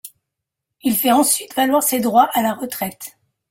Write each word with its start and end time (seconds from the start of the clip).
Il 0.81 0.95
fait 0.97 1.11
ensuite 1.11 1.53
valoir 1.55 1.83
ses 1.83 1.99
droits 1.99 2.31
à 2.33 2.41
la 2.41 2.55
retraite. 2.55 3.19